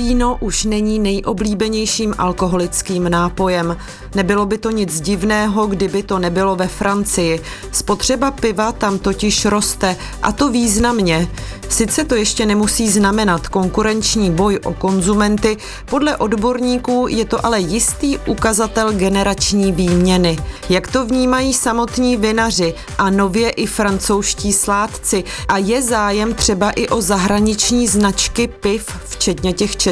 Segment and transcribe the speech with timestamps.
[0.00, 3.76] Víno už není nejoblíbenějším alkoholickým nápojem.
[4.14, 7.42] Nebylo by to nic divného, kdyby to nebylo ve Francii.
[7.72, 11.28] Spotřeba piva tam totiž roste, a to významně.
[11.68, 18.18] Sice to ještě nemusí znamenat konkurenční boj o konzumenty, podle odborníků je to ale jistý
[18.18, 20.38] ukazatel generační výměny.
[20.68, 26.88] Jak to vnímají samotní vinaři a nově i francouzští sládci a je zájem třeba i
[26.88, 29.89] o zahraniční značky piv, včetně těch českých?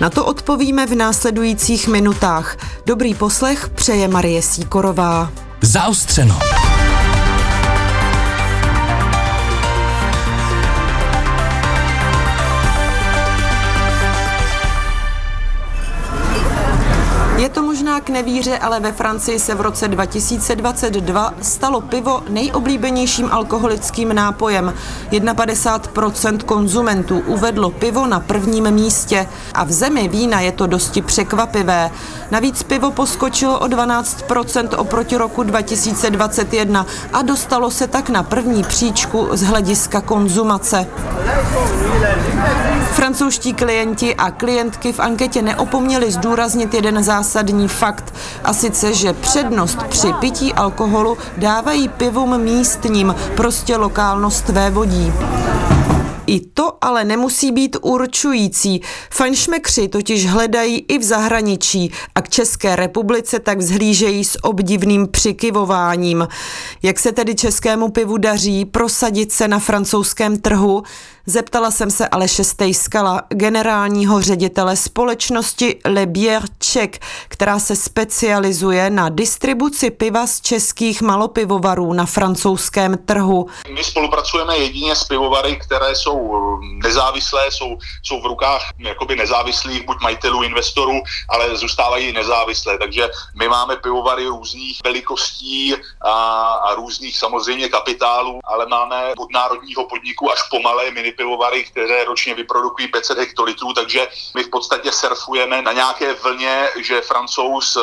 [0.00, 2.56] Na to odpovíme v následujících minutách.
[2.86, 5.32] Dobrý poslech přeje Marie Síkorová.
[5.62, 6.38] Zaostřeno.
[17.44, 23.28] Je to možná k nevíře, ale ve Francii se v roce 2022 stalo pivo nejoblíbenějším
[23.32, 24.74] alkoholickým nápojem.
[25.10, 31.90] 51% konzumentů uvedlo pivo na prvním místě a v zemi vína je to dosti překvapivé.
[32.30, 39.28] Navíc pivo poskočilo o 12% oproti roku 2021 a dostalo se tak na první příčku
[39.32, 40.86] z hlediska konzumace.
[43.04, 49.78] Francouzští klienti a klientky v anketě neopomněli zdůraznit jeden zásadní fakt, a sice, že přednost
[49.88, 55.12] při pití alkoholu dávají pivům místním, prostě lokálnost vévodí.
[56.26, 58.80] I to ale nemusí být určující.
[59.10, 66.28] Fajnšmekři totiž hledají i v zahraničí a k České republice tak vzhlížejí s obdivným přikyvováním.
[66.82, 70.82] Jak se tedy českému pivu daří prosadit se na francouzském trhu?
[71.26, 76.90] Zeptala jsem se Aleše Stejskala, generálního ředitele společnosti Le Bière Czech,
[77.28, 83.46] která se specializuje na distribuci piva z českých malopivovarů na francouzském trhu.
[83.68, 86.34] My spolupracujeme jedině s pivovary, které jsou
[86.82, 92.78] nezávislé, jsou, jsou v rukách jakoby nezávislých, buď majitelů, investorů, ale zůstávají nezávislé.
[92.78, 93.08] Takže
[93.38, 100.32] my máme pivovary různých velikostí a, a různých samozřejmě kapitálů, ale máme od národního podniku
[100.32, 105.62] až po malé mini pivovary, které ročně vyprodukují 500 hektolitrů, takže my v podstatě surfujeme
[105.62, 107.80] na nějaké vlně, že francouz eh,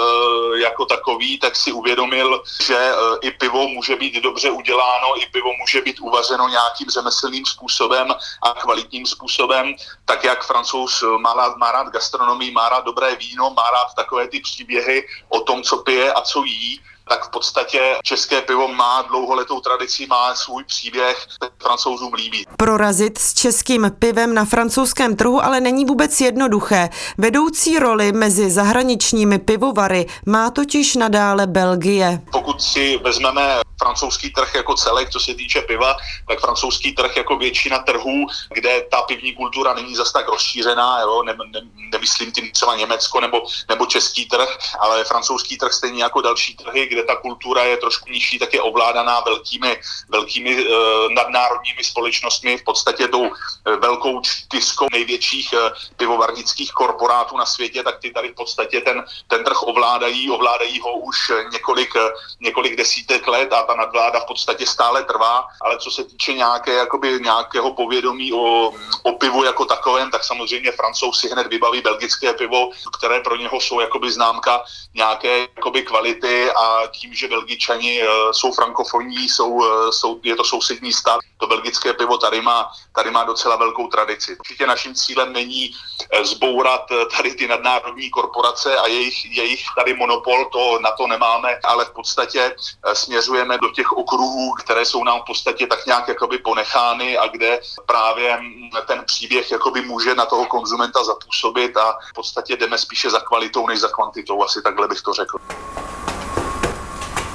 [0.59, 5.53] jako takový tak si uvědomil, že eh, i pivo může být dobře uděláno, i pivo
[5.59, 8.07] může být uvařeno nějakým řemeslným způsobem
[8.41, 9.75] a kvalitním způsobem,
[10.05, 13.93] tak jak francouz eh, má rád, má rád gastronomii, má rád dobré víno, má rád
[13.95, 18.67] takové ty příběhy o tom, co pije a co jí, tak v podstatě české pivo
[18.67, 21.27] má dlouholetou tradici, má svůj příběh,
[21.61, 22.45] francouzům líbí.
[22.57, 26.89] Prorazit s českým pivem na francouzském trhu ale není vůbec jednoduché.
[27.17, 32.21] Vedoucí roli mezi zahraničními pivovary má totiž nadále Belgie.
[32.31, 35.97] Pokud si vezmeme francouzský trh jako celek, co se týče piva,
[36.27, 41.23] tak francouzský trh jako většina trhů, kde ta pivní kultura není zas tak rozšířená, jo?
[41.23, 46.21] Ne, ne, nemyslím tím třeba Německo nebo, nebo český trh, ale francouzský trh stejně jako
[46.21, 49.79] další trhy, kde ta kultura je trošku nižší, tak je ovládaná velkými,
[50.09, 50.65] velkými e,
[51.13, 53.31] nadnárodními společnostmi, v podstatě tou e,
[53.75, 55.57] velkou čtyřkou největších e,
[55.97, 60.93] pivovarnických korporátů na světě, tak ty tady v podstatě ten, ten trh ovládají, ovládají ho
[60.93, 61.93] už několik,
[62.39, 66.73] několik desítek let a ta nadvláda v podstatě stále trvá, ale co se týče nějaké,
[66.73, 72.33] jakoby, nějakého povědomí o, o pivu jako takovém, tak samozřejmě francouz si hned vybaví belgické
[72.33, 74.63] pivo, které pro něho jsou jakoby známka
[74.93, 80.43] nějaké jakoby kvality a tím, že belgičani eh, jsou frankofonní, jsou, eh, jsou, je to
[80.43, 84.37] sousední stát, to belgické pivo tady má, tady má docela velkou tradici.
[84.39, 85.71] Určitě naším cílem není
[86.11, 86.81] eh, zbourat
[87.17, 91.91] tady ty nadnárodní korporace a jejich, jejich tady monopol, to na to nemáme, ale v
[91.91, 92.55] podstatě
[92.93, 97.61] směřujeme do těch okruhů, které jsou nám v podstatě tak nějak jakoby ponechány a kde
[97.85, 98.39] právě
[98.87, 103.67] ten příběh jakoby může na toho konzumenta zapůsobit a v podstatě jdeme spíše za kvalitou
[103.67, 105.37] než za kvantitou, asi takhle bych to řekl.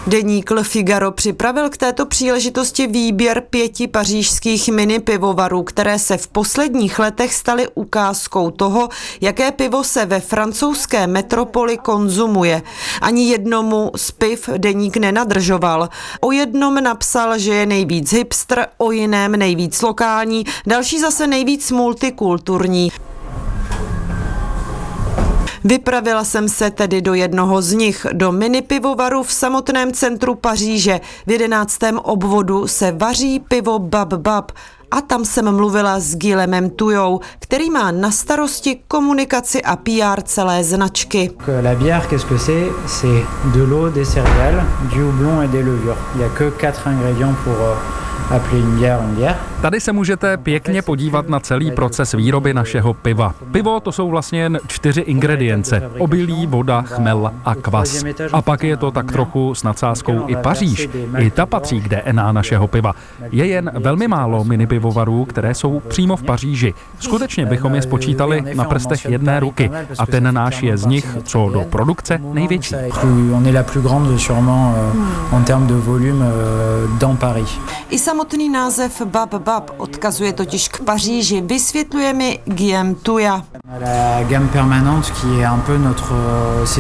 [0.09, 6.29] Deník Le Figaro připravil k této příležitosti výběr pěti pařížských mini pivovarů, které se v
[6.29, 8.89] posledních letech staly ukázkou toho,
[9.21, 12.63] jaké pivo se ve francouzské metropoli konzumuje.
[13.03, 15.89] Ani jednomu z piv deník nenadržoval.
[16.21, 22.91] O jednom napsal, že je nejvíc hipster, o jiném nejvíc lokální, další zase nejvíc multikulturní.
[25.67, 31.01] Vypravila jsem se tedy do jednoho z nich, do mini pivovaru v samotném centru Paříže.
[31.27, 34.53] V jedenáctém obvodu se vaří pivo Bab Bab
[34.91, 40.65] a tam jsem mluvila s Guilemem Tujou, který má na starosti komunikaci a PR celé
[40.65, 41.31] značky.
[41.63, 43.25] La bière, qu'est-ce que c'est C'est
[43.55, 45.97] de l'eau, des céréales, du houblon et des levures.
[46.15, 47.75] Il n'y a que quatre ingrédients pour, euh,
[49.61, 53.35] Tady se můžete pěkně podívat na celý proces výroby našeho piva.
[53.53, 55.91] Pivo to jsou vlastně jen čtyři ingredience.
[55.99, 58.05] Obilí, voda, chmel a kvas.
[58.33, 60.89] A pak je to tak trochu s nadsázkou i Paříž.
[61.19, 62.95] I ta patří k DNA našeho piva.
[63.31, 66.75] Je jen velmi málo mini pivovarů, které jsou přímo v Paříži.
[66.99, 69.71] Skutečně bychom je spočítali na prstech jedné ruky.
[69.99, 72.75] A ten náš je z nich, co do produkce, největší.
[73.35, 74.75] On est la plus grande sûrement
[75.33, 76.25] en termes de volume
[76.99, 77.59] dans Paris.
[78.17, 83.43] Samotný název Bab Bab odkazuje totiž k Paříži, vysvětluje mi Guillaume Tuja.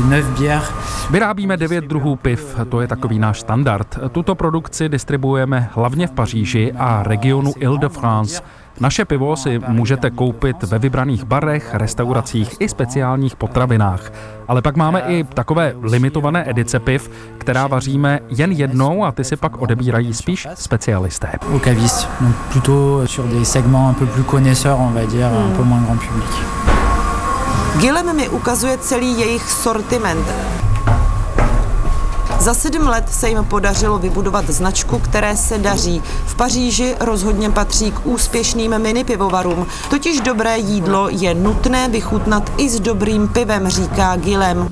[0.04, 0.72] Neuf bières.
[1.10, 3.98] Vyrábíme devět druhů piv, to je takový náš standard.
[4.12, 8.42] Tuto produkci distribuujeme hlavně v Paříži a regionu Ile-de-France.
[8.81, 14.12] Naše pivo si můžete koupit ve vybraných barech, restauracích i speciálních potravinách.
[14.49, 19.37] Ale pak máme i takové limitované edice piv, která vaříme jen jednou a ty si
[19.37, 21.28] pak odebírají spíš specialisté.
[21.52, 25.56] Au caviste, donc plutôt sur des segments un peu plus connaisseurs, on va dire, un
[25.56, 26.31] peu moins grand public.
[27.81, 30.26] Gilem mi ukazuje celý jejich sortiment.
[32.46, 36.02] Za sedm let se jim podařilo vybudovat značku, které se daří.
[36.26, 39.66] V Paříži rozhodně patří k úspěšným mini pivovarům.
[39.90, 44.69] Totiž dobré jídlo je nutné vychutnat i s dobrým pivem, říká Gilem.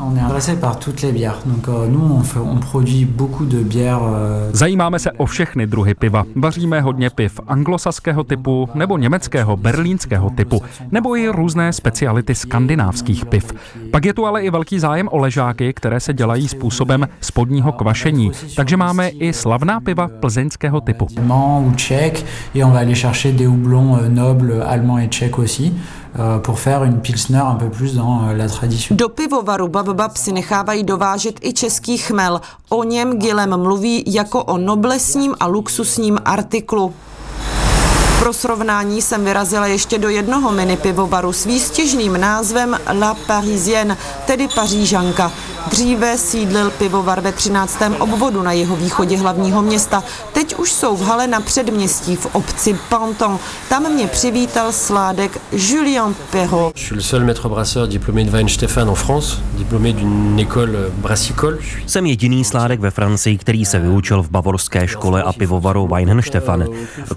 [4.53, 6.25] Zajímáme se o všechny druhy piva.
[6.37, 13.53] Vaříme hodně piv anglosaského typu nebo německého, berlínského typu, nebo i různé speciality skandinávských piv.
[13.91, 17.73] Pak je tu ale i velký zájem o ležáky, které se dělají způsobem spodního vlastního
[17.73, 18.31] kvašení.
[18.57, 21.07] Takže máme i slavná piva plzeňského typu.
[28.31, 28.97] euh, la tradition.
[28.97, 32.41] Do pivovaru Bababab si nechávají dovážet i český chmel.
[32.69, 36.95] O něm Gilem mluví jako o noblesním a luxusním artiklu.
[38.19, 43.97] Pro srovnání jsem vyrazila ještě do jednoho mini pivovaru s výstěžným názvem La Parisienne,
[44.27, 45.33] tedy Pařížanka.
[45.71, 47.83] Dříve sídlil pivovar ve 13.
[47.99, 50.05] obvodu na jeho východě hlavního města.
[50.33, 53.39] Teď už jsou v hale na předměstí v obci Panton.
[53.69, 56.77] Tam mě přivítal sládek Julien Perrault.
[56.77, 61.59] Je suis le seul maître brasseur diplômé de Weihenstephan en France, diplômé d'une école brassicole.
[61.87, 66.65] Jsem jediný sládek ve Francii, který se vyučil v bavorské škole a pivovaru Weihenstephan.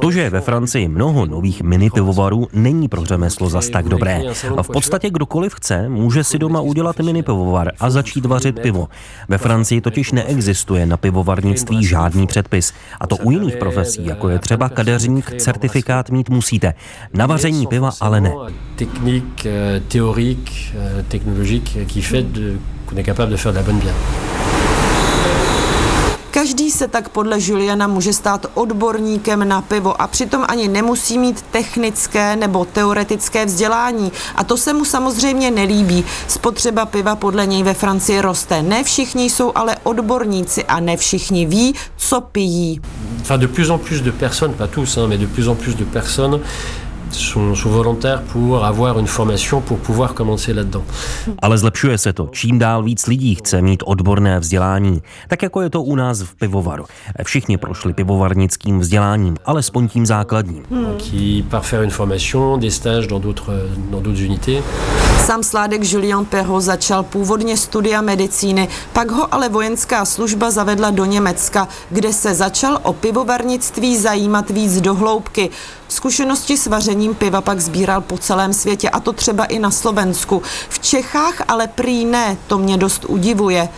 [0.02, 4.24] To, že je ve Francii mnoho nových mini pivovarů, není pro řemeslo zas tak dobré.
[4.62, 8.88] V podstatě kdokoliv chce, může si doma udělat mini pivovar a začít vařit pivo.
[9.28, 12.74] Ve Francii totiž neexistuje na pivovarnictví žádný předpis.
[13.00, 16.74] A to u jiných profesí, jako je třeba kadeřník, certifikát mít musíte.
[17.14, 18.34] Na vaření piva ale ne.
[18.76, 22.26] Technik, euh, teorik, euh, technologique, qui fait
[22.86, 24.47] qu'on de faire de la bonne bière.
[26.38, 31.42] Každý se tak podle Juliana může stát odborníkem na pivo a přitom ani nemusí mít
[31.42, 34.12] technické nebo teoretické vzdělání.
[34.36, 36.06] A to se mu samozřejmě nelíbí.
[36.28, 38.62] Spotřeba piva podle něj ve Francii roste.
[38.62, 42.82] Ne všichni jsou ale odborníci a ne všichni ví, co pijí.
[43.20, 45.76] Enfin, de plus en plus de personnes, pas tous, hein, mais de plus en plus
[45.76, 46.42] de personnes
[47.14, 50.84] sont, sont volontaires pour avoir une formation pour pouvoir commencer là-dedans.
[51.40, 52.30] Ale zlepšuje se to.
[52.32, 55.02] Čím dál víc lidí chce mít odborné vzdělání.
[55.28, 56.86] Tak jako je to u nás v pivovaru.
[57.24, 60.64] Všichni prošli pivovarnickým vzděláním, alespoň tím základním.
[60.72, 60.98] Hmm.
[60.98, 63.54] Qui par faire une formation, des stages dans d'autres
[63.92, 64.64] dans d'autres unités.
[65.26, 71.06] Sám sládek Julien Perrault začal původně studia medicíny, pak ho ale vojenská služba zavedla do
[71.06, 75.50] Německa, kde se začal o pivovarnictví zajímat víc do hloubky.
[75.88, 80.42] Zkušenosti s vařením piva pak sbíral po celém světě, a to třeba i na Slovensku.
[80.70, 83.70] V Čechách ale prý ne, to mě dost udivuje.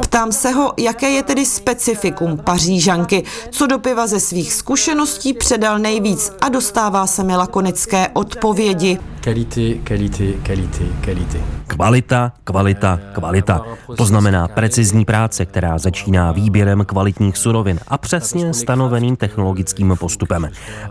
[0.00, 5.78] Ptám se ho, jaké je tedy specifikum pařížanky, co do piva ze svých zkušeností předal
[5.78, 8.98] nejvíc a dostává se mi lakonické odpovědi.
[9.26, 11.38] Qualité, qualité, qualité, qualité.
[11.66, 13.62] Kvalita, kvalita, kvalita.
[13.96, 20.48] To znamená precizní práce, která začíná výběrem kvalitních surovin a přesně stanoveným technologickým postupem.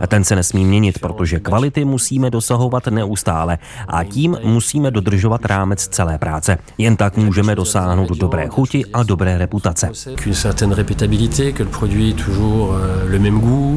[0.08, 6.18] Ten se nesmí měnit, protože kvality musíme dosahovat neustále a tím musíme dodržovat rámec celé
[6.18, 6.58] práce.
[6.78, 9.90] Jen tak můžeme dosáhnout dobré chuti a dobré reputace.
[10.06, 10.16] Euh,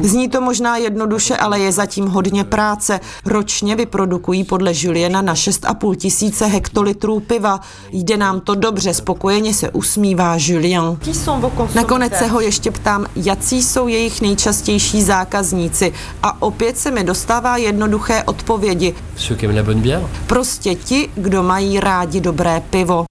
[0.02, 3.00] Zní to možná jednoduše, ale je zatím hodně práce.
[3.26, 7.60] Ročně vyprodukují podle Juliena na 6,5 tisíce hektolitrů piva.
[7.92, 10.96] Jde nám to dobře, spokojeně se usmívá Julien.
[11.74, 15.92] Nakonec se ho ještě ptám, jací jsou jejich nejčastější zákazníci.
[16.22, 18.94] A opět se mi dostává jednoduché odpovědi.
[20.26, 23.04] Prostě ti, kdo mají rádi dobré pivo.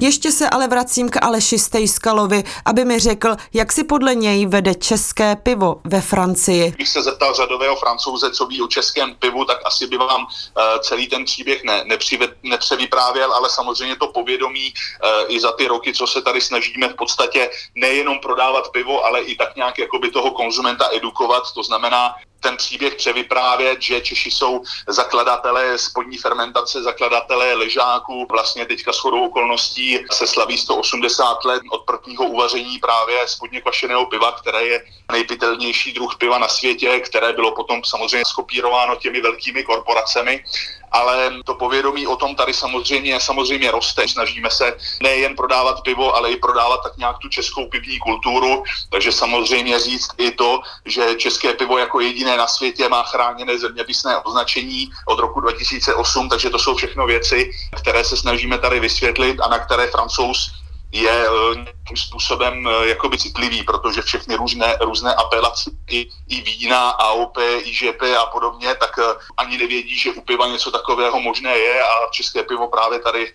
[0.00, 4.74] Ještě se ale vracím k Aleši Stejskalovi, aby mi řekl, jak si podle něj vede
[4.74, 6.70] české pivo ve Francii.
[6.70, 10.62] Když se zeptal řadového francouze, co ví o českém pivu, tak asi by vám uh,
[10.80, 15.94] celý ten příběh ne, nepřive, nepřevyprávěl, ale samozřejmě to povědomí uh, i za ty roky,
[15.94, 20.30] co se tady snažíme v podstatě nejenom prodávat pivo, ale i tak nějak jakoby toho
[20.30, 21.42] konzumenta edukovat.
[21.54, 28.26] To znamená, ten příběh převyprávět, že Češi jsou zakladatelé spodní fermentace, zakladatelé ležáků.
[28.30, 34.32] Vlastně teďka shodou okolností se slaví 180 let od prvního uvaření právě spodně kvašeného piva,
[34.32, 40.44] které je nejpitelnější druh piva na světě, které bylo potom samozřejmě skopírováno těmi velkými korporacemi
[40.92, 44.08] ale to povědomí o tom tady samozřejmě, samozřejmě roste.
[44.08, 49.12] Snažíme se nejen prodávat pivo, ale i prodávat tak nějak tu českou pivní kulturu, takže
[49.12, 54.90] samozřejmě říct i to, že české pivo jako jediné na světě má chráněné zeměpisné označení
[55.06, 59.58] od roku 2008, takže to jsou všechno věci, které se snažíme tady vysvětlit a na
[59.58, 60.59] které francouz
[60.92, 66.90] je eh, nějakým způsobem eh, jakoby citlivý, protože všechny různé, různé apelace, i, i vína,
[66.90, 69.02] AOP, IŽP a podobně, tak eh,
[69.36, 73.32] ani nevědí, že u piva něco takového možné je a české pivo právě tady,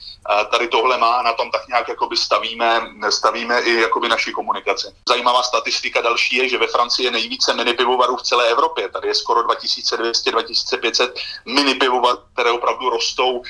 [0.51, 4.87] tady tohle má na tom tak nějak jakoby stavíme, stavíme i jakoby naši komunikaci.
[5.09, 8.89] Zajímavá statistika další je, že ve Francii je nejvíce mini pivovarů v celé Evropě.
[8.89, 11.11] Tady je skoro 2200-2500
[11.45, 12.24] mini pivovarů, které
[12.85, 13.41] opravdu rostou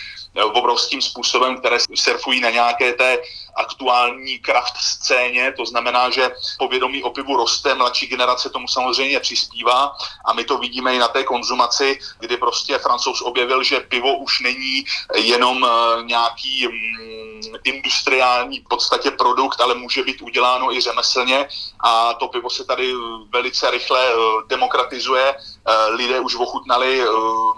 [0.54, 3.18] obrovským způsobem, které surfují na nějaké té
[3.56, 9.96] aktuální kraft scéně, to znamená, že povědomí o pivu roste, mladší generace tomu samozřejmě přispívá
[10.26, 14.40] a my to vidíme i na té konzumaci, kdy prostě francouz objevil, že pivo už
[14.40, 14.84] není
[15.16, 17.25] jenom eh, nějaký mm,
[17.64, 21.48] industriální v podstatě produkt, ale může být uděláno i řemeslně
[21.80, 22.94] a to pivo se tady
[23.30, 24.16] velice rychle eh,
[24.48, 25.36] demokratizuje.
[25.36, 27.02] Eh, lidé už ochutnali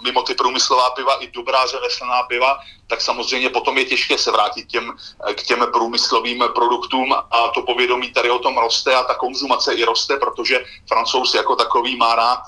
[0.04, 4.68] mimo ty průmyslová piva i dobrá řemeslná piva, tak samozřejmě potom je těžké se vrátit
[4.68, 4.94] těm,
[5.36, 9.84] k těm průmyslovým produktům a to povědomí tady o tom roste a ta konzumace i
[9.84, 12.40] roste, protože francouz jako takový má rád,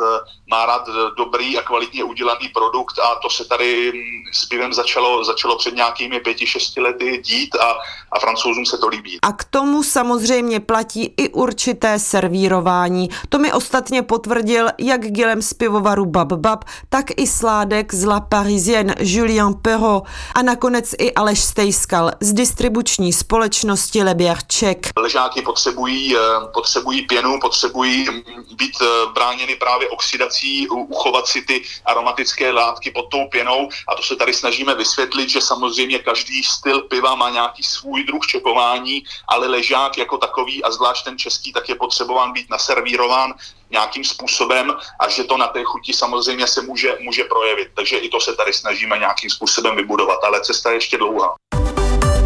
[0.50, 5.24] má rád dobrý a kvalitně udělaný produkt a to se tady mm, s pivem začalo,
[5.24, 7.76] začalo před nějakými pěti, šesti lety dít a,
[8.12, 9.18] a francouzům se to líbí.
[9.22, 13.10] A k tomu samozřejmě platí i určité servírování.
[13.30, 18.20] To mi ostatně potvrdil jak Gilem z pivovaru Bab Bab, tak i sládek z La
[18.20, 24.00] Parisienne Julien Perrault a nakonec i Aleš Stejskal z distribuční společnosti
[24.48, 24.78] Czech.
[24.98, 26.20] Ležáky potřebují, eh,
[26.54, 28.08] potřebují pěnu, potřebují
[28.56, 34.04] být eh, bráněny právě oxidací, uchovat si ty aromatické látky pod tou pěnou a to
[34.04, 39.48] se tady snažíme vysvětlit, že samozřejmě každý styl piva má nějaký svůj druh čekování, ale
[39.48, 43.34] ležák jako takový a zvlášť ten český, tak je potřebován být naservírován
[43.72, 47.68] nějakým způsobem a že to na té chuti samozřejmě se může, může projevit.
[47.76, 51.36] Takže i to se tady snažíme nějakým způsobem vybudovat, ale cesta je ještě dlouhá.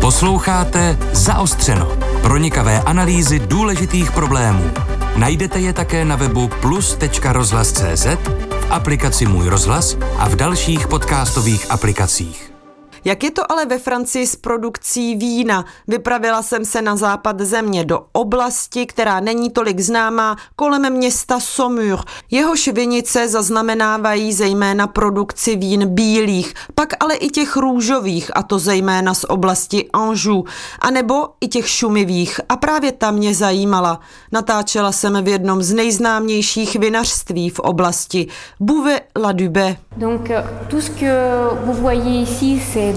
[0.02, 1.98] Posloucháte Zaostřeno.
[2.22, 4.72] Pronikavé analýzy důležitých problémů.
[5.16, 12.53] Najdete je také na webu plus.rozhlas.cz, v aplikaci Můj rozhlas a v dalších podcastových aplikacích.
[13.06, 15.66] Jak je to ale ve Francii s produkcí vína?
[15.88, 22.00] Vypravila jsem se na západ země do oblasti, která není tolik známá, kolem města Saumur.
[22.32, 29.14] Jehož vinice zaznamenávají zejména produkci vín bílých, pak ale i těch růžových, a to zejména
[29.14, 30.44] z oblasti Anjou,
[30.80, 32.40] anebo i těch šumivých.
[32.50, 34.00] A právě ta mě zajímala.
[34.32, 38.28] Natáčela jsem v jednom z nejznámějších vinařství v oblasti,
[38.60, 39.78] Bouvet la Dubé.
[39.98, 40.30] Donc,
[40.68, 41.14] tout ce que
[41.66, 42.93] vous voyez ici, c'est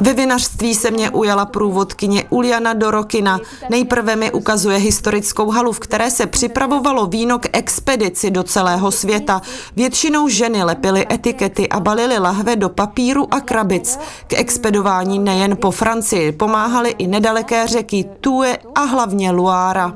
[0.00, 3.40] ve vinařství se mě ujala průvodkyně Uliana Dorokina.
[3.70, 9.42] Nejprve mi ukazuje historickou halu, v které se připravovalo víno k expedici do celého světa.
[9.76, 13.98] Většinou ženy lepily etikety a balily lahve do papíru a krabic.
[14.26, 19.92] K expedování nejen po Francii pomáhaly i nedaleké řeky Tue a hlavně Loire.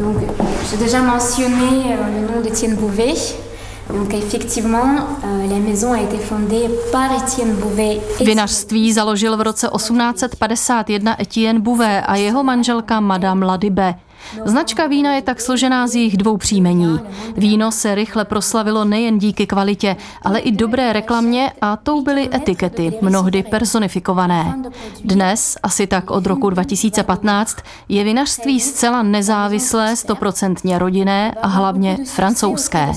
[0.00, 0.16] Donc,
[0.70, 3.51] j'ai déjà mentionné euh, le nom d'Étienne Bouvet.
[3.92, 4.94] Donc effectivement,
[5.24, 8.00] euh, la maison a été fondée par Etienne Bouvet.
[8.20, 13.94] Vinařství založil v roce 1851 Etienne Bouvet a jeho manželka Madame Ladybé.
[14.44, 17.00] Značka vína je tak složená z jejich dvou příjmení.
[17.36, 22.92] Víno se rychle proslavilo nejen díky kvalitě, ale i dobré reklamě a tou byly etikety,
[23.00, 24.62] mnohdy personifikované.
[25.04, 27.56] Dnes, asi tak od roku 2015,
[27.88, 32.92] je vinařství zcela nezávislé, stoprocentně rodinné a hlavně francouzské.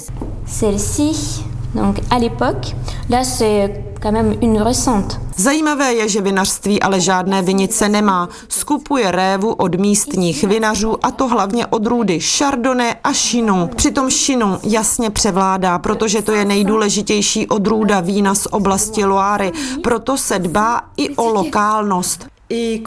[1.76, 2.76] Donc à l'époque,
[3.10, 8.30] là c'est quand même une récente Zajímavé je, že vinařství ale žádné vinice nemá.
[8.48, 13.70] Skupuje révu od místních vinařů a to hlavně od růdy Chardonnay a Chinon.
[13.76, 19.52] Přitom Chinon jasně převládá, protože to je nejdůležitější odrůda vína z oblasti Loary.
[19.84, 22.35] Proto se dbá i o lokálnost.
[22.50, 22.84] I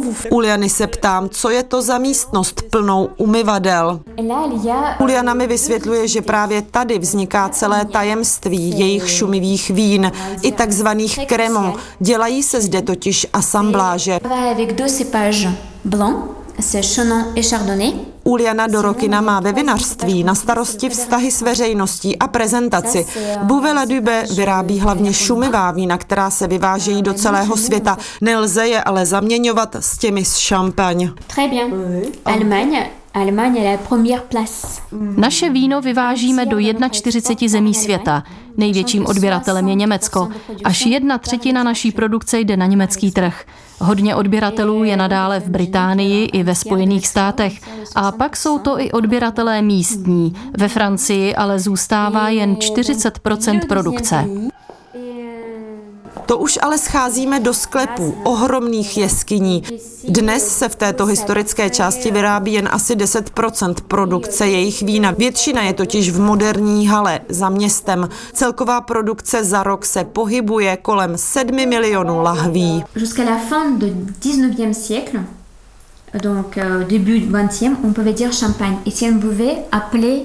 [0.00, 0.14] vous...
[0.30, 4.00] Uliany se ptám, co je to za místnost plnou umyvadel.
[5.00, 11.74] Uliana mi vysvětluje, že právě tady vzniká celé tajemství jejich šumivých vín, i takzvaných kremon.
[12.00, 14.20] Dělají se zde totiž asambláže.
[18.24, 23.06] Uliana Dorokina má ve vinařství na starosti vztahy s veřejností a prezentaci.
[23.42, 27.98] Buvela Dube vyrábí hlavně šumivá vína, která se vyvážejí do celého světa.
[28.20, 31.10] Nelze je ale zaměňovat s těmi z šampaň.
[31.26, 31.72] Très bien.
[32.24, 32.90] Allemagne,
[35.16, 36.58] Naše víno vyvážíme do
[36.90, 38.22] 41 zemí světa.
[38.56, 40.28] Největším odběratelem je Německo.
[40.64, 43.44] Až jedna třetina naší produkce jde na německý trh.
[43.80, 47.52] Hodně odběratelů je nadále v Británii i ve Spojených státech.
[47.94, 50.34] A pak jsou to i odběratelé místní.
[50.58, 54.28] Ve Francii ale zůstává jen 40% produkce.
[56.28, 59.62] To už ale scházíme do sklepů, ohromných jeskyní.
[60.08, 65.10] Dnes se v této historické části vyrábí jen asi 10% produkce jejich vína.
[65.10, 68.08] Většina je totiž v moderní hale za městem.
[68.32, 72.84] Celková produkce za rok se pohybuje kolem 7 milionů lahví.
[72.96, 73.86] Jusqu'à la fin du
[74.20, 75.24] 19e siècle,
[76.22, 78.76] donc euh, début 20e, on pouvait dire champagne.
[78.86, 80.22] Et si on pouvait appeler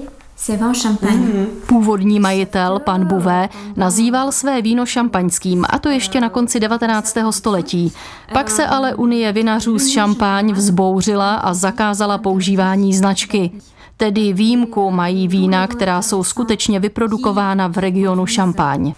[1.66, 7.16] Původní majitel, pan Bouvet, nazýval své víno šampaňským, a to ještě na konci 19.
[7.30, 7.92] století.
[8.32, 13.50] Pak se ale Unie vinařů z šampáň vzbouřila a zakázala používání značky.
[13.96, 18.92] Tedy výjimku mají vína, která jsou skutečně vyprodukována v regionu Šampaň.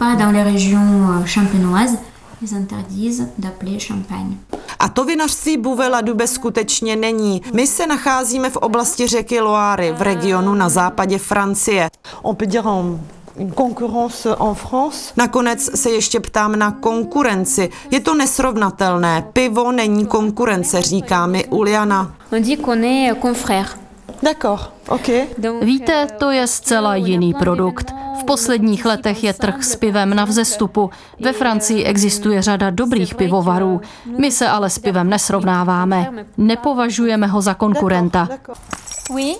[2.47, 4.37] Ils interdisent d'appeler champagne.
[4.79, 7.43] A to vinařství Buvela Dube skutečně není.
[7.55, 11.91] My se nacházíme v oblasti řeky Loire, v regionu na západě Francie.
[12.23, 13.01] On peut dire en
[13.57, 15.13] concurrence en France?
[15.17, 17.71] Nakonec se ještě ptám na konkurenci.
[17.91, 19.25] Je to nesrovnatelné.
[19.33, 22.15] Pivo není konkurence, říká mi Uliana.
[22.33, 23.86] On dit qu'on est confrères.
[24.23, 25.11] D'accord, ok.
[25.63, 27.95] Víte, to je zcela jiný produkt.
[28.21, 30.91] V posledních letech je trh s pivem na vzestupu.
[31.21, 33.81] Ve Francii existuje řada dobrých pivovarů.
[34.19, 36.11] My se ale s pivem nesrovnáváme.
[36.37, 38.29] Nepovažujeme ho za konkurenta.
[39.11, 39.37] Oui.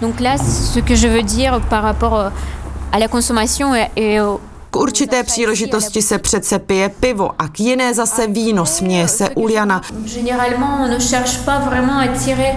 [0.00, 2.32] Donc là, ce que je veux dire par rapport
[2.92, 4.40] à la consommation et au
[4.72, 9.80] k určité příležitosti se přece pije pivo a k jiné zase víno, směje se Uliana.
[10.88, 12.54] Ne cherche pas vraiment attirer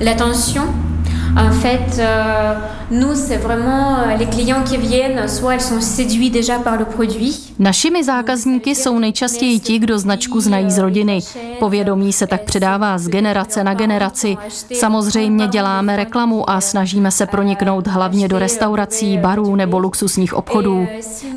[0.00, 0.93] l'attention
[1.36, 2.54] En fait, euh,
[2.90, 6.84] nous, c'est vraiment euh, les clients qui viennent, soit ils sont séduits déjà par le
[6.84, 7.54] produit.
[7.58, 11.20] Našimi zákazníky jsou nejčastěji ti, kdo značku znají z rodiny.
[11.58, 14.36] Povědomí se tak předává z generace na generaci.
[14.74, 20.86] Samozřejmě děláme reklamu a snažíme se proniknout hlavně do restaurací, barů nebo luxusních obchodů.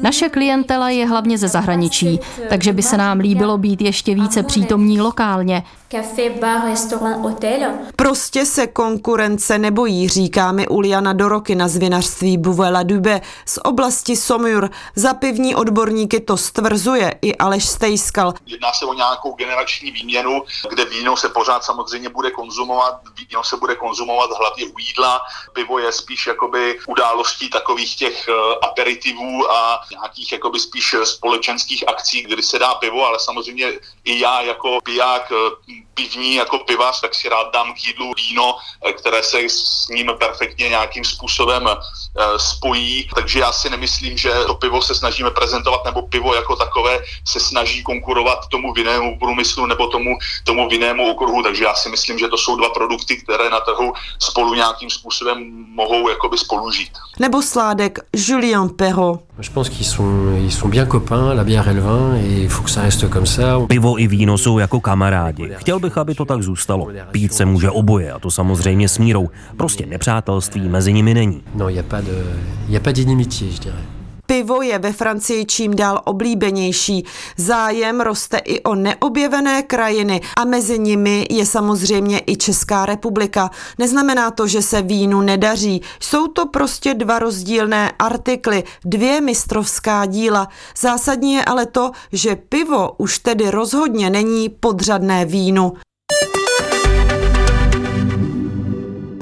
[0.02, 5.02] Naše klientela je hlavně ze zahraničí, takže by se nám líbilo být ještě více přítomní
[5.02, 5.64] lokálně.
[5.92, 7.70] Café, bar, restaurant, hotel.
[7.96, 14.70] Prostě se konkurence nebojí, říká mi Uliana Dorokina z vinařství Buvela Dube z oblasti Somur.
[14.96, 18.34] Za pivní odborníky to stvrzuje i Aleš Stejskal.
[18.46, 23.58] Jedná se o nějakou generační výměnu, kde víno se pořád samozřejmě bude konzumovat, víno se
[23.58, 25.22] bude konzumovat hlavně u jídla,
[25.54, 32.22] pivo je spíš jakoby událostí takových těch eh, aperitivů a nějakých jakoby spíš společenských akcí,
[32.22, 33.74] kdy se dá pivo, ale samozřejmě
[34.04, 38.58] i já jako piják eh, pivní jako pivař, tak si rád dám k jídlu víno,
[38.86, 39.42] eh, které se
[39.78, 43.10] s ním perfektně nějakým způsobem eh, spojí.
[43.16, 47.40] Takže já si nemyslím, že to pivo se snažíme prezentovat, nebo pivo jako takové se
[47.40, 51.44] snaží konkurovat tomu vinnému průmyslu nebo tomu, tomu vinnému okruhu.
[51.44, 55.66] Takže já si myslím, že to jsou dva produkty, které na trhu spolu nějakým způsobem
[55.70, 56.92] mohou jakoby spolu žít.
[57.20, 59.27] Nebo sládek Julien Perrault.
[59.40, 62.50] Je pense qu'ils sont, ils sont bien copains, la bière et le vin, et il
[62.50, 63.60] faut que ça reste comme ça.
[63.68, 65.50] Pivo i víno jsou jako kamarádi.
[65.56, 66.88] Chtěl bych, aby to tak zůstalo.
[67.12, 69.30] Pít se může oboje, a to samozřejmě s mírou.
[69.58, 71.42] Prostě nepřátelství mezi nimi není.
[71.56, 73.97] N'y a pas de, a pas d'inimitié, je dirais.
[74.28, 77.06] Pivo je ve Francii čím dál oblíbenější.
[77.38, 83.50] Zájem roste i o neobjevené krajiny a mezi nimi je samozřejmě i Česká republika.
[83.80, 85.82] Neznamená to, že se vínu nedaří.
[86.00, 90.48] Jsou to prostě dva rozdílné artikly, dvě mistrovská díla.
[90.78, 95.74] Zásadní je ale to, že pivo už tedy rozhodně není podřadné vínu.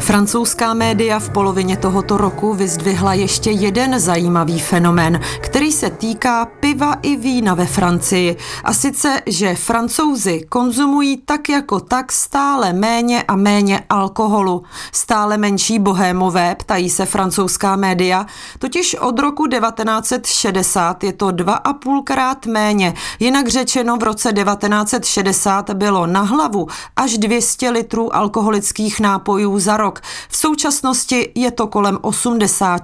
[0.05, 6.93] Francouzská média v polovině tohoto roku vyzdvihla ještě jeden zajímavý fenomén, který se týká piva
[7.01, 8.37] i vína ve Francii.
[8.63, 14.63] A sice, že francouzi konzumují tak jako tak stále méně a méně alkoholu.
[14.91, 18.25] Stále menší bohémové, ptají se francouzská média,
[18.59, 22.93] totiž od roku 1960 je to dva a půlkrát méně.
[23.19, 29.94] Jinak řečeno v roce 1960 bylo na hlavu až 200 litrů alkoholických nápojů za rok.
[30.29, 32.81] V současnosti je to kolem 80.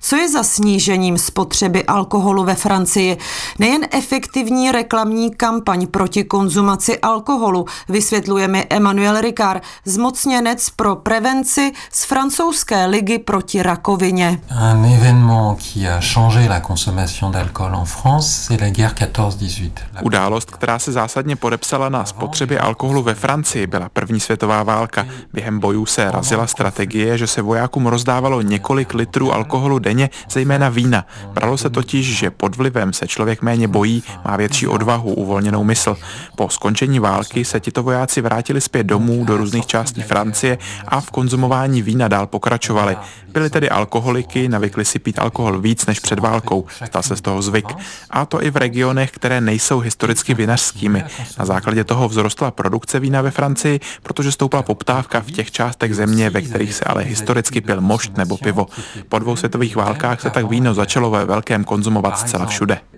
[0.00, 3.16] Co je za snížením spotřeby alkoholu ve Francii?
[3.58, 12.04] Nejen efektivní reklamní kampaň proti konzumaci alkoholu, vysvětluje mi Emmanuel Ricard, zmocněnec pro prevenci z
[12.04, 14.40] francouzské ligy proti rakovině.
[14.74, 19.70] Un événement qui a changé la consommation d'alcool en France, c'est la guerre 14-18.
[20.02, 25.06] Událost, která se zásadně podepsala na spotřebě alkoholu ve Francii, byla první světová válka.
[25.32, 31.06] Během bojů se razila strategie, že se vojákům rozdávalo několik litrů alkoholu denně, zejména vína.
[31.32, 35.96] Bralo se totiž, že pod vlivem se člověk méně bojí, má větší odvahu, uvolněnou mysl.
[36.36, 41.10] Po skončení války se tito vojáci vrátili zpět domů do různých částí Francie a v
[41.10, 42.96] konzumování vína dál pokračovali.
[43.32, 47.42] Byli tedy alkoholiky, navykli si pít alkohol víc než před válkou, stal se z toho
[47.42, 47.66] zvyk.
[48.10, 51.04] A to i v regionech, které nejsou historicky vinařskými.
[51.38, 56.30] Na základě toho vzrostla produkce vína ve Francii, protože stoupla poptávka v těch částech země,
[56.30, 56.41] ve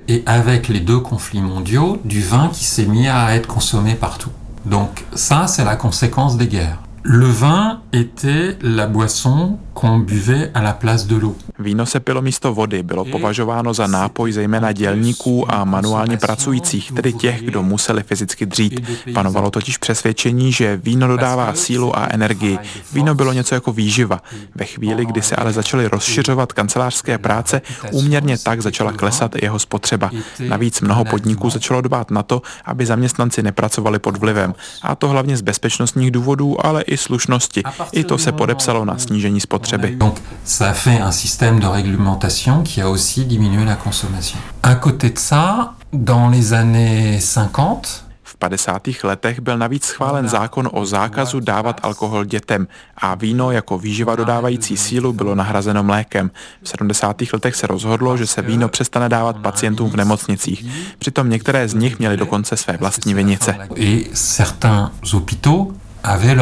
[0.08, 4.30] Et avec les deux conflits mondiaux, du vin qui s'est mis à être consommé partout.
[4.64, 6.80] Donc ça, c'est la conséquence des guerres.
[7.02, 11.36] Le vin était la boisson qu'on buvait à la place de l'eau.
[11.58, 17.12] Víno se pilo místo vody, bylo považováno za nápoj zejména dělníků a manuálně pracujících, tedy
[17.12, 18.80] těch, kdo museli fyzicky dřít.
[19.14, 22.58] Panovalo totiž přesvědčení, že víno dodává sílu a energii.
[22.92, 24.22] Víno bylo něco jako výživa.
[24.54, 29.58] Ve chvíli, kdy se ale začaly rozšiřovat kancelářské práce, úměrně tak začala klesat i jeho
[29.58, 30.10] spotřeba.
[30.48, 34.54] Navíc mnoho podniků začalo dbát na to, aby zaměstnanci nepracovali pod vlivem.
[34.82, 37.62] A to hlavně z bezpečnostních důvodů, ale i slušnosti.
[37.92, 39.63] I to se podepsalo na snížení spotřeby.
[39.98, 44.38] Donc ça fait un système de réglementation qui a aussi diminué la consommation.
[44.62, 49.04] À côté de ça, dans les années 50, V 50.
[49.04, 54.76] letech byl navíc schválen zákon o zákazu dávat alkohol dětem a víno jako výživa dodávající
[54.76, 56.30] sílu bylo nahrazeno mlékem.
[56.62, 57.16] V 70.
[57.32, 60.66] letech se rozhodlo, že se víno přestane dávat pacientům v nemocnicích.
[60.98, 63.56] Přitom některé z nich měly dokonce své vlastní vinice.
[63.76, 66.36] et certains hôpitaux avaient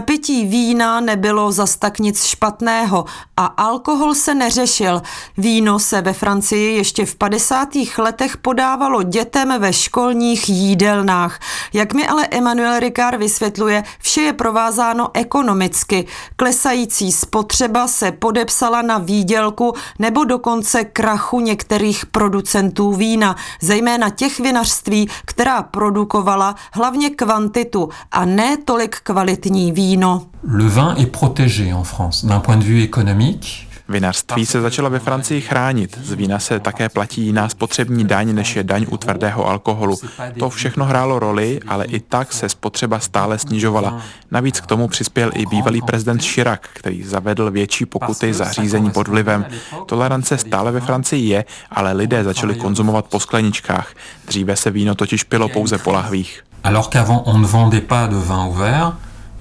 [0.00, 3.04] pití vína nebylo zas tak nic špatného
[3.36, 5.02] a alkohol se neřešil.
[5.36, 7.68] Víno se ve Francii ještě v 50.
[7.98, 11.40] letech podávalo dětem ve školních jídelnách.
[11.72, 16.06] Jak mi ale Emmanuel Ricard vysvětluje, vše je provázáno ekonomicky.
[16.36, 25.08] Klesající spotřeba se podepsala na výdělku nebo dokonce krachu některých producentů vína, zejména těch vinařství,
[25.24, 30.26] která produkovala hlavně kvantitu a ne tolik kvalitní víno.
[30.42, 33.68] Le vin est protégé en France d'un point de vue économique.
[33.88, 35.98] Vinařství se začala ve Francii chránit.
[36.02, 39.96] Z vína se také platí jiná spotřební daň, než je daň u tvrdého alkoholu.
[40.38, 44.00] To všechno hrálo roli, ale i tak se spotřeba stále snižovala.
[44.30, 49.08] Navíc k tomu přispěl i bývalý prezident Chirac, který zavedl větší pokuty za řízení pod
[49.08, 49.46] vlivem.
[49.86, 53.94] Tolerance stále ve Francii je, ale lidé začali konzumovat po skleničkách.
[54.26, 56.42] Dříve se víno totiž pilo pouze po lahvích.
[56.66, 58.94] Alors qu'avant on ne vendait pas de vin ouvert,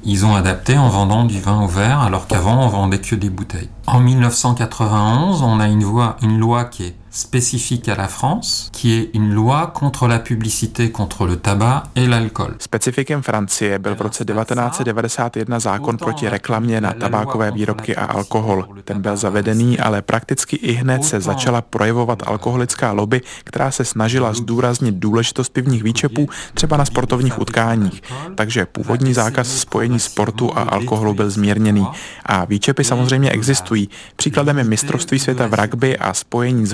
[0.03, 3.69] ils ont adapté en vendant du vin ouvert alors qu'avant on vendait que des bouteilles.
[3.87, 5.85] En 1991, on a une,
[6.21, 10.91] une loi qui est spécifique à la France, qui est une loi contre la publicité
[10.91, 12.55] contre le tabac et l'alcool.
[12.59, 18.67] Specifikem Francie byl v roce 1991 zákon proti reklamě na tabákové výrobky a alkohol.
[18.83, 24.33] Ten byl zavedený, ale prakticky i hned se začala projevovat alkoholická lobby, která se snažila
[24.33, 28.01] zdůraznit důležitost pivních výčepů třeba na sportovních utkáních.
[28.35, 31.87] Takže původní zákaz spojení sportu a alkoholu byl zmírněný.
[32.25, 33.89] A výčepy samozřejmě existují.
[34.15, 36.73] Příkladem je mistrovství světa v rugby a spojení s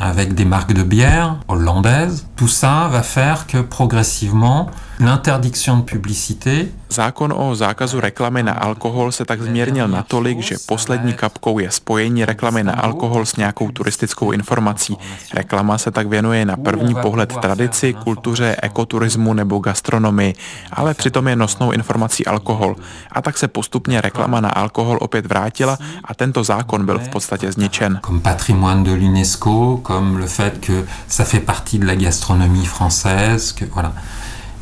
[0.00, 4.70] Avec des marques de bière hollandaises, tout ça va faire que progressivement
[5.02, 11.12] l'interdiction de publicité Zákon o zákazu reklamy na alkohol se tak zmírnil natolik, že poslední
[11.12, 14.96] kapkou je spojení reklamy na alkohol s nějakou turistickou informací.
[15.34, 20.34] Reklama se tak věnuje na první pohled tradici, kultuře, ekoturismu nebo gastronomii,
[20.72, 22.76] ale přitom je nosnou informací alkohol.
[23.12, 27.52] A tak se postupně reklama na alkohol opět vrátila a tento zákon byl v podstatě
[27.52, 28.00] zničen.
[28.02, 33.52] comme patrimoine de l'UNESCO, comme le fait que ça fait partie de la gastronomie française,
[33.52, 33.92] que voilà.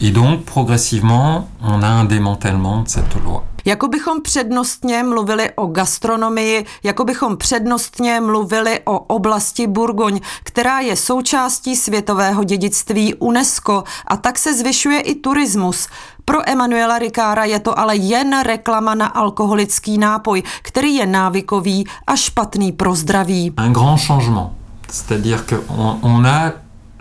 [0.00, 3.44] Et donc progressivement, on a un démantèlement de cette loi.
[3.64, 10.96] Jako bychom přednostně mluvili o gastronomii, jako bychom přednostně mluvili o oblasti Burgoň, která je
[10.96, 15.88] součástí světového dědictví UNESCO a tak se zvyšuje i turismus.
[16.24, 22.16] Pro Emanuela Rikára je to ale jen reklama na alkoholický nápoj, který je návykový a
[22.16, 23.52] špatný pro zdraví.
[23.66, 24.50] Un grand changement.
[24.88, 26.52] C'est-à-dire qu'on on a,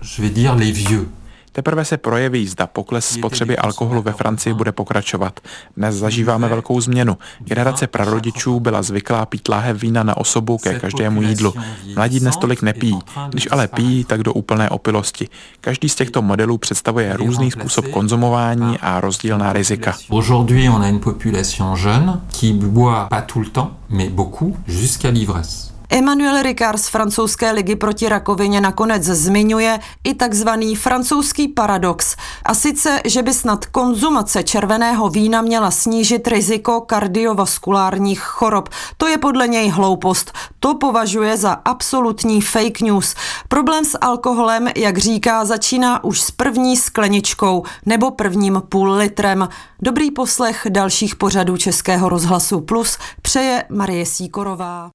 [0.01, 1.09] je vais dire, les vieux.
[1.51, 5.39] Teprve se projeví, zda pokles spotřeby alkoholu ve Francii bude pokračovat.
[5.77, 7.17] Dnes zažíváme velkou změnu.
[7.39, 11.53] Generace prarodičů byla zvyklá pít láhev vína na osobu ke každému jídlu.
[11.95, 15.29] Mladí dnes tolik nepijí, když ale pijí, tak do úplné opilosti.
[15.61, 19.95] Každý z těchto modelů představuje různý způsob konzumování a rozdílná rizika.
[20.09, 25.11] Aujourd'hui, on a une population jeune qui boit pas tout le temps, mais beaucoup, jusqu'à
[25.11, 25.78] l'ivresse.
[25.91, 32.15] Emmanuel Ricard z francouzské ligy proti rakovině nakonec zmiňuje i takzvaný francouzský paradox.
[32.45, 38.69] A sice, že by snad konzumace červeného vína měla snížit riziko kardiovaskulárních chorob.
[38.97, 40.33] To je podle něj hloupost.
[40.59, 43.15] To považuje za absolutní fake news.
[43.47, 49.49] Problém s alkoholem, jak říká, začíná už s první skleničkou nebo prvním půl litrem.
[49.81, 54.89] Dobrý poslech dalších pořadů Českého rozhlasu Plus přeje Marie Síkorová.